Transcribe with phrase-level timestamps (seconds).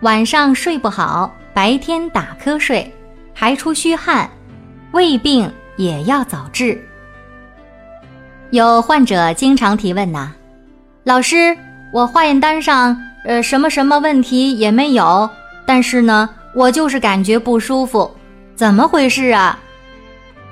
[0.00, 2.90] 晚上睡不好，白天打瞌睡，
[3.34, 4.30] 还出虚汗，
[4.92, 6.82] 胃病也要早治。
[8.50, 10.32] 有患者经常提问呐，
[11.04, 11.54] 老师，
[11.92, 12.96] 我化验单上
[13.26, 15.28] 呃什么什么问题也没有，
[15.66, 18.10] 但是呢，我就是感觉不舒服，
[18.56, 19.58] 怎么回事啊？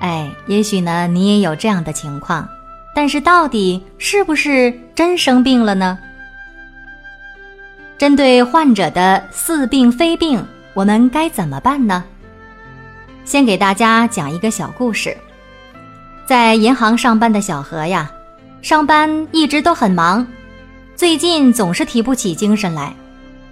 [0.01, 2.47] 哎，也许呢你也有这样的情况，
[2.95, 5.99] 但是到底是不是真生病了呢？
[7.99, 10.41] 针对患者的似病非病，
[10.73, 12.05] 我们该怎么办呢？
[13.25, 15.17] 先给大家讲一个小故事。
[16.25, 18.09] 在银行上班的小何呀，
[18.63, 20.25] 上班一直都很忙，
[20.95, 22.95] 最近总是提不起精神来，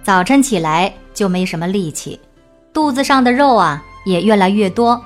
[0.01, 2.17] 早晨起来就没什么力气，
[2.71, 5.03] 肚子上的肉啊也越来越多，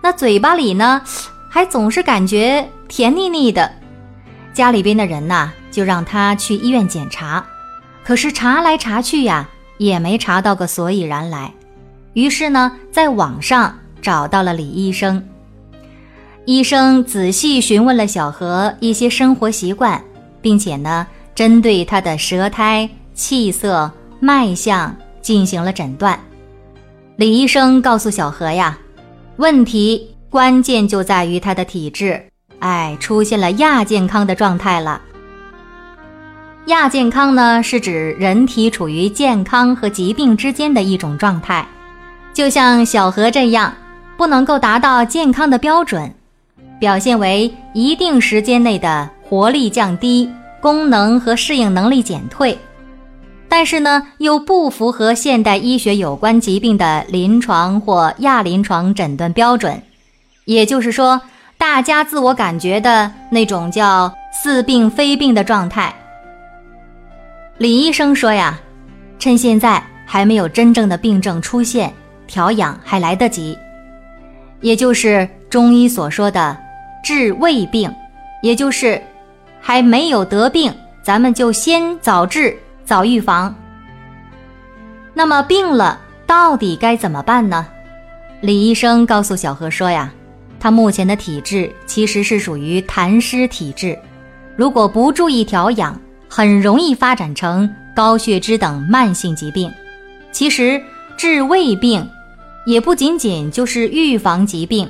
[0.00, 1.02] 那嘴巴里呢，
[1.50, 3.68] 还总是感觉甜腻腻的。
[4.54, 7.44] 家里边的人呐，就让他去医院检查。
[8.06, 11.52] 可是查来查去呀，也没查到个所以然来。
[12.12, 15.20] 于是呢，在网上找到了李医生。
[16.44, 20.00] 医生仔细询问了小何一些生活习惯，
[20.40, 21.04] 并且呢，
[21.34, 26.16] 针对他的舌苔、气色、脉象进行了诊断。
[27.16, 28.78] 李医生告诉小何呀，
[29.38, 32.22] 问题关键就在于他的体质，
[32.60, 35.02] 哎，出现了亚健康的状态了。
[36.66, 41.64] 亚健康呢，是指人体处于健康和疾病之间的一种状态，
[42.34, 43.72] 就像小何这样，
[44.16, 46.12] 不能够达到健康的标准，
[46.80, 50.28] 表现为一定时间内的活力降低、
[50.60, 52.58] 功能和适应能力减退，
[53.48, 59.80] 但是呢，又不符合现代医学有关疾病的临床或亚临床诊断标准，
[60.46, 61.20] 也就是说，
[61.56, 65.94] 大家自我感觉的那种叫似病非病的状态。
[67.58, 68.60] 李医生说呀，
[69.18, 71.90] 趁现在还没有真正的病症出现，
[72.26, 73.56] 调养还来得及，
[74.60, 76.54] 也就是中医所说的
[77.02, 77.90] 治未病，
[78.42, 79.00] 也就是
[79.58, 80.70] 还没有得病，
[81.02, 83.54] 咱们就先早治早预防。
[85.14, 87.66] 那么病了到底该怎么办呢？
[88.42, 90.12] 李医生告诉小何说呀，
[90.60, 93.98] 他目前的体质其实是属于痰湿体质，
[94.56, 95.98] 如果不注意调养。
[96.36, 99.72] 很容易发展成高血脂等慢性疾病。
[100.32, 100.78] 其实
[101.16, 102.06] 治胃病，
[102.66, 104.86] 也不仅仅就是预防疾病，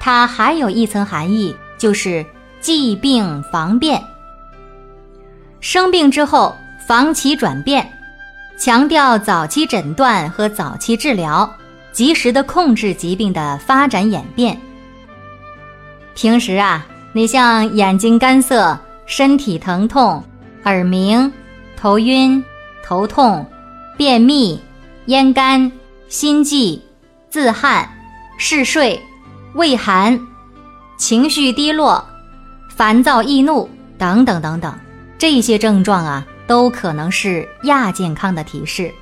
[0.00, 2.26] 它还有一层含义，就是
[2.60, 4.02] 治病防变。
[5.60, 6.52] 生病之后
[6.84, 7.88] 防其转变，
[8.58, 11.48] 强调早期诊断和早期治疗，
[11.92, 14.60] 及时的控制疾病的发展演变。
[16.16, 18.76] 平时啊，你像眼睛干涩、
[19.06, 20.20] 身体疼痛。
[20.64, 21.32] 耳鸣、
[21.76, 22.42] 头晕、
[22.84, 23.46] 头痛、
[23.96, 24.60] 便秘、
[25.06, 25.70] 咽干、
[26.08, 26.80] 心悸、
[27.30, 27.88] 自汗、
[28.38, 29.00] 嗜睡、
[29.54, 30.18] 畏寒、
[30.98, 32.04] 情绪低落、
[32.76, 34.72] 烦躁易怒等等等等，
[35.18, 38.92] 这些症状啊，都可能是亚健康的提示。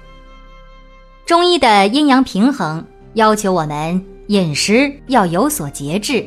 [1.24, 6.24] 中医的阴阳平衡要求我们饮食要有所节制，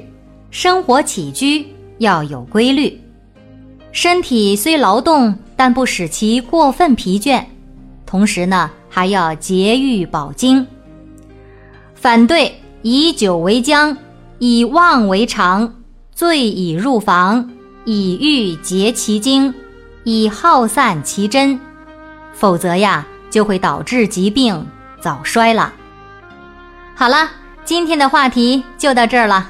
[0.51, 1.66] 生活起居
[2.00, 3.00] 要有规律。
[3.92, 7.44] 身体虽劳动，但不使其过分疲倦。
[8.06, 10.66] 同时呢，还要节欲保精。
[11.96, 13.96] 反对以酒为浆，
[14.38, 15.74] 以妄为常，
[16.14, 17.50] 醉以入房，
[17.86, 19.53] 以欲竭其精，
[20.03, 21.59] 以耗散其真。
[22.34, 24.66] 否则呀，就会导致疾病
[25.02, 25.74] 早衰了。
[26.96, 27.30] 好了，
[27.66, 29.50] 今天的话题就到这儿了。